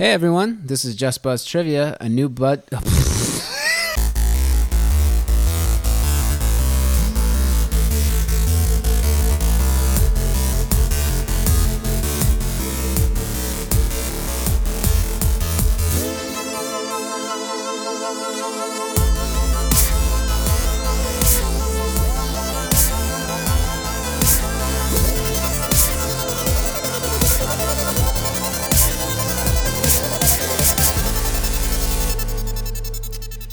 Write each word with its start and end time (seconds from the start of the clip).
Hey 0.00 0.12
everyone, 0.12 0.62
this 0.64 0.86
is 0.86 0.94
Just 0.96 1.22
Buzzed 1.22 1.46
Trivia, 1.46 1.94
a 2.00 2.08
new 2.08 2.30
bud. 2.30 2.62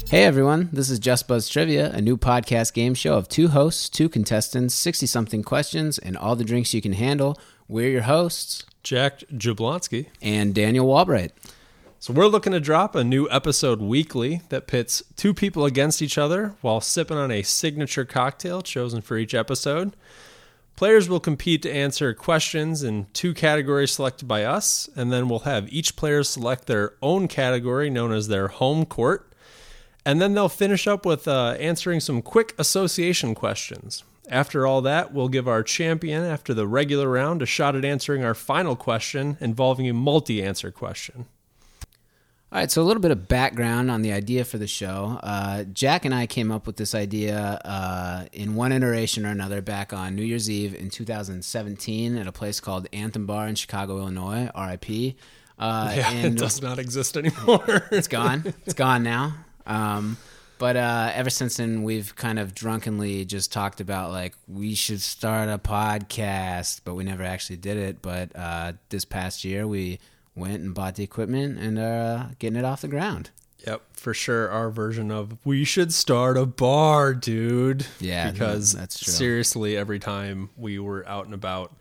Hey 0.09 0.23
everyone, 0.23 0.69
this 0.71 0.89
is 0.89 0.99
Just 0.99 1.27
Buzzed 1.27 1.51
Trivia, 1.51 1.91
a 1.91 1.99
new 1.99 2.15
podcast 2.15 2.73
game 2.73 2.93
show 2.93 3.17
of 3.17 3.27
two 3.27 3.49
hosts, 3.49 3.89
two 3.89 4.07
contestants, 4.07 4.73
60 4.73 5.05
something 5.05 5.43
questions, 5.43 5.97
and 5.99 6.15
all 6.15 6.37
the 6.37 6.45
drinks 6.45 6.73
you 6.73 6.81
can 6.81 6.93
handle. 6.93 7.37
We're 7.67 7.89
your 7.89 8.03
hosts, 8.03 8.65
Jack 8.83 9.19
Jablonski. 9.33 10.07
and 10.21 10.55
Daniel 10.55 10.87
Walbright. 10.87 11.31
So 11.99 12.13
we're 12.13 12.27
looking 12.27 12.53
to 12.53 12.61
drop 12.61 12.95
a 12.95 13.03
new 13.03 13.27
episode 13.29 13.81
weekly 13.81 14.43
that 14.47 14.65
pits 14.65 15.03
two 15.17 15.33
people 15.33 15.65
against 15.65 16.01
each 16.01 16.17
other 16.17 16.55
while 16.61 16.79
sipping 16.79 17.17
on 17.17 17.29
a 17.29 17.43
signature 17.43 18.05
cocktail 18.05 18.61
chosen 18.61 19.01
for 19.01 19.17
each 19.17 19.33
episode. 19.33 19.93
Players 20.77 21.09
will 21.09 21.19
compete 21.19 21.63
to 21.63 21.71
answer 21.73 22.13
questions 22.13 22.81
in 22.81 23.07
two 23.11 23.33
categories 23.33 23.91
selected 23.91 24.25
by 24.25 24.45
us, 24.45 24.89
and 24.95 25.11
then 25.11 25.27
we'll 25.27 25.39
have 25.39 25.67
each 25.73 25.97
player 25.97 26.23
select 26.23 26.67
their 26.67 26.93
own 27.01 27.27
category 27.27 27.89
known 27.89 28.13
as 28.13 28.29
their 28.29 28.47
home 28.47 28.85
court. 28.85 29.26
And 30.07 30.21
then 30.21 30.35
they'll 30.35 30.47
finish 30.47 30.87
up 30.87 31.05
with 31.05 31.27
uh, 31.27 31.57
answering 31.59 31.99
some 31.99 32.21
quick 32.21 32.55
association 32.57 33.35
questions. 33.35 34.05
After 34.29 34.65
all 34.65 34.81
that, 34.83 35.13
we'll 35.13 35.27
give 35.27 35.49
our 35.49 35.63
champion, 35.63 36.23
after 36.23 36.53
the 36.53 36.65
regular 36.65 37.09
round, 37.09 37.41
a 37.41 37.45
shot 37.45 37.75
at 37.75 37.83
answering 37.83 38.23
our 38.23 38.33
final 38.33 38.77
question 38.77 39.37
involving 39.41 39.89
a 39.89 39.93
multi 39.93 40.41
answer 40.41 40.71
question. 40.71 41.25
All 42.53 42.59
right, 42.59 42.71
so 42.71 42.81
a 42.81 42.85
little 42.85 43.01
bit 43.01 43.11
of 43.11 43.27
background 43.27 43.91
on 43.91 44.01
the 44.01 44.13
idea 44.13 44.45
for 44.45 44.57
the 44.57 44.65
show. 44.65 45.19
Uh, 45.21 45.65
Jack 45.65 46.05
and 46.05 46.15
I 46.15 46.25
came 46.25 46.53
up 46.53 46.67
with 46.67 46.77
this 46.77 46.95
idea 46.95 47.59
uh, 47.65 48.27
in 48.31 48.55
one 48.55 48.71
iteration 48.71 49.25
or 49.25 49.31
another 49.31 49.61
back 49.61 49.91
on 49.91 50.15
New 50.15 50.23
Year's 50.23 50.49
Eve 50.49 50.73
in 50.73 50.89
2017 50.89 52.15
at 52.17 52.27
a 52.27 52.31
place 52.31 52.61
called 52.61 52.87
Anthem 52.93 53.25
Bar 53.25 53.49
in 53.49 53.55
Chicago, 53.55 53.97
Illinois, 53.97 54.49
RIP. 54.57 55.17
Uh, 55.59 55.91
Yeah, 55.93 56.11
it 56.27 56.35
does 56.35 56.61
not 56.61 56.79
exist 56.79 57.17
anymore. 57.17 57.89
it's 57.91 58.07
gone. 58.07 58.53
It's 58.65 58.73
gone 58.73 59.03
now. 59.03 59.33
Um, 59.67 60.17
but 60.57 60.75
uh, 60.75 61.11
ever 61.13 61.29
since 61.29 61.57
then, 61.57 61.83
we've 61.83 62.15
kind 62.15 62.39
of 62.39 62.55
drunkenly 62.55 63.25
just 63.25 63.51
talked 63.51 63.79
about 63.79 64.11
like 64.11 64.33
we 64.47 64.73
should 64.73 65.01
start 65.01 65.49
a 65.49 65.59
podcast, 65.59 66.81
but 66.83 66.95
we 66.95 67.03
never 67.03 67.23
actually 67.23 67.57
did 67.57 67.77
it. 67.77 68.01
But 68.01 68.31
uh, 68.35 68.73
this 68.89 69.05
past 69.05 69.43
year, 69.43 69.67
we 69.67 69.99
went 70.35 70.61
and 70.61 70.73
bought 70.73 70.95
the 70.95 71.03
equipment 71.03 71.59
and 71.59 71.77
uh, 71.77 72.25
getting 72.39 72.57
it 72.57 72.65
off 72.65 72.81
the 72.81 72.87
ground. 72.87 73.29
Yep, 73.65 73.81
for 73.93 74.13
sure. 74.13 74.49
Our 74.49 74.69
version 74.69 75.11
of 75.11 75.37
we 75.45 75.63
should 75.63 75.93
start 75.93 76.37
a 76.37 76.45
bar, 76.45 77.13
dude. 77.13 77.85
Yeah, 77.99 78.31
because 78.31 78.73
that's 78.73 78.99
true. 78.99 79.13
seriously, 79.13 79.77
every 79.77 79.99
time 79.99 80.49
we 80.55 80.79
were 80.79 81.07
out 81.07 81.25
and 81.25 81.33
about 81.33 81.75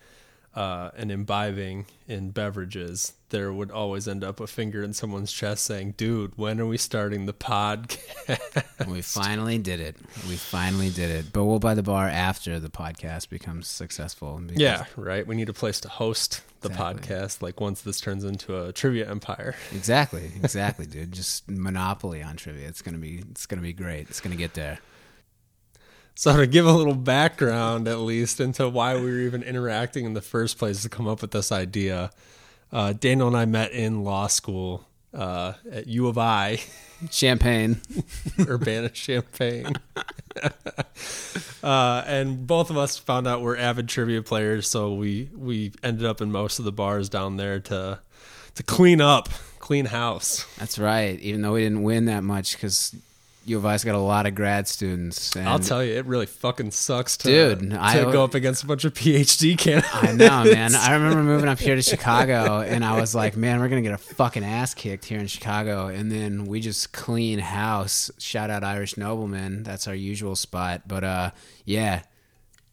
uh, 0.57 0.91
and 0.97 1.13
imbibing 1.13 1.85
in 2.09 2.31
beverages, 2.31 3.13
there 3.29 3.53
would 3.53 3.71
always 3.71 4.09
end 4.09 4.25
up 4.25 4.41
a 4.41 4.47
finger 4.47 4.83
in 4.83 4.93
someone's 4.95 5.31
chest 5.33 5.65
saying, 5.65 5.95
"Dude, 5.97 6.33
when 6.37 6.59
are 6.61 6.67
we 6.67 6.79
starting 6.79 7.27
the 7.27 7.35
podcast?" 7.35 8.87
We 8.89 9.03
finally 9.03 9.59
did 9.59 9.81
it. 9.81 9.97
We 10.29 10.37
finally 10.37 10.91
did 10.91 11.11
it. 11.11 11.33
But 11.33 11.45
we'll 11.45 11.59
buy 11.59 11.75
the 11.75 11.83
bar 11.83 12.09
after 12.09 12.59
the 12.59 12.69
podcast 12.71 13.29
becomes 13.29 13.69
successful. 13.69 14.39
because- 14.39 14.61
yeah, 14.61 14.85
right. 14.97 15.27
We 15.27 15.35
need 15.37 15.49
a 15.49 15.53
place 15.53 15.81
to 15.81 15.89
host 15.89 16.43
the 16.63 16.69
Exactly. 16.71 17.03
podcast. 17.17 17.43
Like 17.43 17.61
once 17.61 17.83
this 17.83 18.01
turns 18.01 18.25
into 18.25 18.59
a 18.63 18.73
trivia 18.73 19.11
empire. 19.11 19.55
Exactly. 19.75 20.31
Exactly, 20.43 20.87
dude. 20.87 21.13
Just 21.13 21.49
monopoly 21.51 22.23
on 22.23 22.37
trivia. 22.37 22.67
It's 22.69 22.83
gonna 22.83 22.99
be. 22.99 23.23
It's 23.31 23.47
gonna 23.47 23.63
be 23.63 23.73
great. 23.73 24.09
It's 24.09 24.21
gonna 24.21 24.37
get 24.37 24.55
there. 24.55 24.79
So 26.19 26.35
to 26.35 26.47
give 26.47 26.65
a 26.65 26.73
little 26.73 26.95
background, 26.95 27.87
at 27.87 27.99
least, 27.99 28.41
into 28.41 28.71
why 28.71 28.95
we 28.95 29.03
were 29.03 29.19
even 29.19 29.43
interacting 29.43 30.07
in 30.07 30.15
the 30.15 30.23
first 30.23 30.57
place 30.57 30.81
to 30.81 30.89
come 30.89 31.07
up 31.07 31.21
with 31.21 31.33
this 31.33 31.53
idea, 31.53 32.11
uh, 32.73 32.95
Daniel 32.95 33.29
and 33.29 33.37
I 33.37 33.45
met 33.45 33.73
in 33.73 34.03
law 34.03 34.27
school 34.27 34.87
uh, 35.13 35.53
at 35.71 35.87
U 35.89 36.09
of 36.09 36.17
I, 36.17 36.61
Champaign. 37.11 37.83
Urbana 38.49 38.89
Champaign, 38.89 39.75
uh, 41.63 42.03
and 42.07 42.47
both 42.47 42.71
of 42.71 42.79
us 42.79 42.97
found 42.97 43.27
out 43.29 43.43
we're 43.43 43.59
avid 43.59 43.87
trivia 43.87 44.23
players. 44.23 44.67
So 44.71 44.95
we 44.95 45.29
we 45.37 45.73
ended 45.83 46.07
up 46.07 46.23
in 46.23 46.33
most 46.33 46.59
of 46.59 46.65
the 46.65 46.73
bars 46.73 47.11
down 47.11 47.37
there 47.37 47.61
to 47.61 48.01
to 48.55 48.63
clean 48.63 49.03
up, 49.03 49.29
clean 49.59 49.85
house. 49.85 50.47
That's 50.57 50.79
right. 50.79 51.21
Even 51.21 51.43
though 51.43 51.53
we 51.53 51.63
didn't 51.63 51.83
win 51.83 52.07
that 52.07 52.25
much 52.25 52.57
because 52.57 52.97
U 53.47 53.57
of 53.59 53.65
I's 53.65 53.85
got 53.85 53.95
a 53.95 53.99
lot 53.99 54.27
of 54.27 54.35
grad 54.35 54.67
students. 54.67 55.35
And 55.37 55.49
I'll 55.49 55.61
tell 55.61 55.83
you, 55.83 55.95
it 55.95 56.05
really 56.07 56.27
fucking 56.27 56.73
sucks 56.73 57.17
to, 57.19 57.29
Dude, 57.57 57.71
to 57.71 57.81
I- 57.81 58.03
go 58.03 58.25
up 58.25 58.35
against 58.35 58.65
a 58.65 58.67
bunch 58.67 58.85
of 58.85 58.93
PhD 58.93 59.57
candidates. 59.57 59.95
I 59.95 60.13
know, 60.13 60.45
man. 60.45 60.75
I 60.75 60.95
remember 60.95 61.23
moving 61.23 61.49
up 61.49 61.59
here 61.61 61.77
to 61.77 61.83
Chicago, 61.93 62.61
and 62.61 62.85
I 62.85 63.01
was 63.01 63.15
like, 63.15 63.37
"Man, 63.37 63.61
we're 63.61 63.69
gonna 63.69 63.83
get 63.83 63.93
a 63.95 63.99
fucking 63.99 64.45
ass 64.45 64.75
kicked 64.75 65.05
here 65.05 65.21
in 65.21 65.29
Chicago." 65.29 65.87
And 65.87 66.11
then 66.11 66.47
we 66.47 66.61
just 66.61 66.93
clean 66.93 67.39
house. 67.39 68.11
Shout 68.19 68.51
out 68.51 68.65
Irish 68.65 68.97
Nobleman. 68.97 69.63
That's 69.63 69.87
our 69.87 69.95
usual 69.95 70.35
spot. 70.35 70.83
But 70.89 71.05
uh, 71.05 71.31
yeah, 71.65 72.03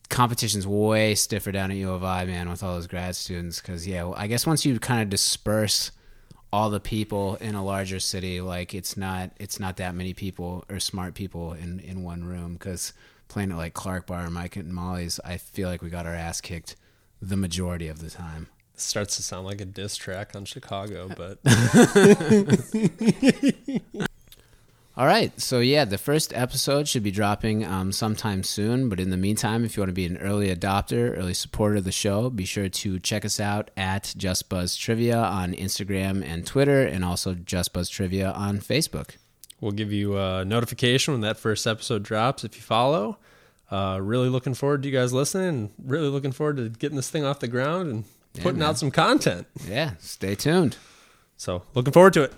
competition's 0.10 0.68
way 0.68 1.16
stiffer 1.16 1.52
down 1.52 1.72
at 1.72 1.78
U 1.78 1.92
of 1.92 2.04
I, 2.04 2.26
man, 2.26 2.50
with 2.50 2.64
all 2.64 2.74
those 2.76 2.88
grad 2.88 3.16
students. 3.16 3.62
Because 3.62 3.88
yeah, 3.88 4.12
I 4.16 4.28
guess 4.28 4.46
once 4.48 4.66
you 4.66 4.80
kind 4.80 5.02
of 5.02 5.10
disperse 5.10 5.92
all 6.54 6.70
the 6.70 6.80
people 6.80 7.36
in 7.38 7.56
a 7.56 7.66
larger 7.66 8.00
city, 8.00 8.40
like 8.40 8.76
it's 8.76 8.96
not 8.96 9.32
it's 9.40 9.60
not 9.60 9.78
that 9.78 9.96
many 9.96 10.14
people 10.14 10.64
or 10.70 10.80
smart 10.80 11.16
people 11.16 11.54
in 11.54 11.80
in 11.80 12.04
one 12.04 12.24
room. 12.24 12.54
Because 12.54 12.94
playing 13.28 13.52
at 13.52 13.58
like 13.58 13.74
Clark 13.74 14.06
Bar 14.06 14.30
Mike 14.30 14.56
and 14.56 14.72
Molly's, 14.72 15.20
I 15.26 15.38
feel 15.38 15.68
like 15.68 15.82
we 15.82 15.90
got 15.90 16.06
our 16.06 16.14
ass 16.14 16.42
kicked 16.42 16.76
the 17.20 17.36
majority 17.36 17.88
of 17.88 18.02
the 18.02 18.12
time. 18.12 18.50
starts 18.76 19.16
to 19.16 19.24
sound 19.24 19.48
like 19.48 19.62
a 19.62 19.66
diss 19.66 19.98
track 19.98 20.36
on 20.36 20.46
Chicago, 20.46 21.10
but 21.18 21.40
All 24.96 25.08
right, 25.08 25.40
so 25.42 25.60
yeah, 25.60 25.86
the 25.86 25.98
first 25.98 26.34
episode 26.36 26.88
should 26.88 27.02
be 27.02 27.10
dropping 27.10 27.66
um, 27.66 27.92
sometime 27.92 28.44
soon. 28.44 28.90
But 28.90 29.00
in 29.00 29.10
the 29.10 29.18
meantime, 29.18 29.66
if 29.66 29.76
you 29.76 29.82
want 29.82 29.90
to 29.90 29.94
be 29.94 30.06
an 30.06 30.18
early 30.20 30.56
adopter, 30.56 31.18
early 31.18 31.34
supporter 31.34 31.78
of 31.78 31.84
the 31.84 31.92
show, 31.92 32.30
be 32.30 32.46
sure 32.46 32.70
to 32.70 33.00
check 33.00 33.26
us 33.26 33.40
out 33.40 33.72
at 33.76 34.14
Just 34.16 34.50
Buzzed 34.50 34.80
Trivia 34.80 35.18
on 35.18 35.54
Instagram 35.54 36.24
and 36.24 36.46
Twitter, 36.46 36.84
and 36.86 37.04
also 37.04 37.34
Just 37.34 37.74
Buzzed 37.74 37.92
Trivia 37.92 38.32
on 38.34 38.60
Facebook. 38.60 39.16
we'll 39.62 39.72
give 39.72 39.92
you 39.92 40.16
a 40.20 40.46
notification 40.46 41.16
when 41.16 41.22
that 41.22 41.38
first 41.38 41.66
episode 41.66 42.04
drops 42.04 42.44
if 42.44 42.56
you 42.56 42.62
follow. 42.62 43.18
Uh, 43.72 43.98
really 44.00 44.30
looking 44.30 44.54
forward 44.54 44.84
to 44.84 44.90
you 44.90 44.96
guys 44.96 45.12
listening 45.12 45.48
and 45.48 45.70
really 45.84 46.10
looking 46.10 46.32
forward 46.32 46.58
to 46.58 46.70
getting 46.70 46.98
this 46.98 47.10
thing 47.10 47.26
off 47.26 47.40
the 47.40 47.48
ground 47.48 47.90
and 47.90 48.04
putting 48.44 48.60
man. 48.60 48.70
out 48.70 48.78
some 48.78 48.92
content. 48.92 49.48
Yeah, 49.68 49.94
stay 49.98 50.36
tuned. 50.36 50.78
So, 51.36 51.64
looking 51.74 51.94
forward 51.94 52.14
to 52.14 52.22
it. 52.24 52.34